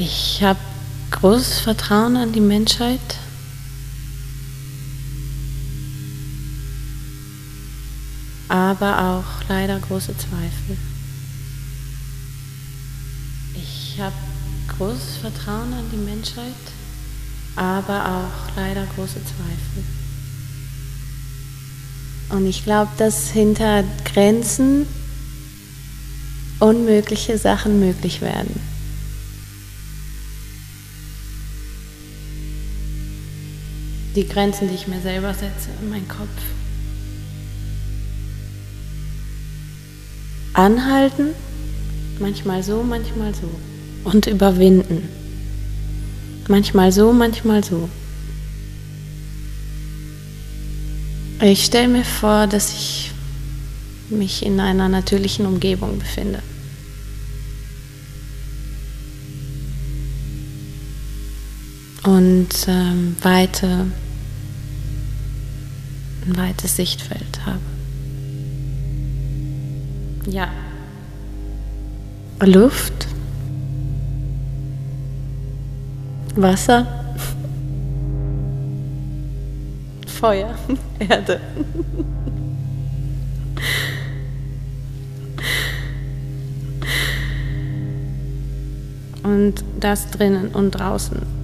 [0.00, 0.58] Ich habe
[1.10, 3.00] großes Vertrauen an die Menschheit.
[8.50, 10.76] aber auch leider große Zweifel.
[13.54, 14.16] Ich habe
[14.76, 16.46] großes Vertrauen an die Menschheit,
[17.54, 19.84] aber auch leider große Zweifel.
[22.30, 24.86] Und ich glaube, dass hinter Grenzen
[26.58, 28.69] unmögliche Sachen möglich werden.
[34.16, 36.28] Die Grenzen, die ich mir selber setze in meinen Kopf.
[40.52, 41.28] Anhalten,
[42.18, 43.48] manchmal so, manchmal so.
[44.02, 45.08] Und überwinden.
[46.48, 47.88] Manchmal so, manchmal so.
[51.40, 53.12] Ich stelle mir vor, dass ich
[54.10, 56.42] mich in einer natürlichen Umgebung befinde.
[62.02, 63.86] Und ähm, weite,
[66.26, 67.60] ein weites Sichtfeld habe.
[70.26, 70.48] Ja.
[72.42, 73.06] Luft.
[76.36, 76.86] Wasser.
[80.06, 80.54] Feuer.
[80.98, 81.40] Erde.
[89.22, 91.39] Und das drinnen und draußen.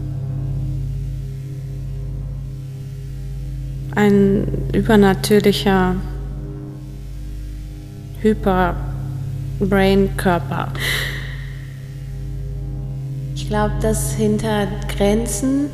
[3.97, 5.97] Ein übernatürlicher
[8.21, 10.73] Hyper-Brain-Körper.
[13.35, 15.71] Ich glaube, dass hinter Grenzen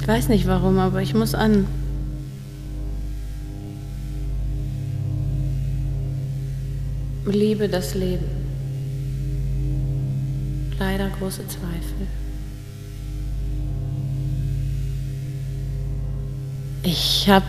[0.00, 1.66] ich weiß nicht warum, aber ich muss an.
[7.26, 8.39] Liebe das Leben.
[10.80, 12.06] Leider große Zweifel.
[16.82, 17.44] Ich habe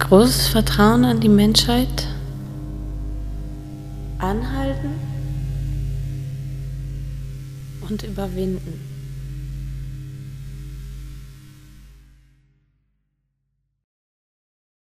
[0.00, 2.08] großes Vertrauen an die Menschheit.
[4.18, 4.94] Anhalten
[7.88, 8.91] und überwinden.